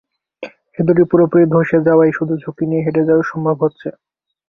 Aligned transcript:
সেতুটি 0.73 1.03
পুরোপুরি 1.11 1.43
ধসে 1.53 1.77
যাওয়ায় 1.87 2.13
শুধু 2.17 2.33
ঝুঁকি 2.43 2.65
নিয়ে 2.69 2.83
হেঁটে 2.85 3.03
যাওয়াই 3.07 3.29
সম্ভব 3.31 3.55
হচ্ছে। 3.63 3.87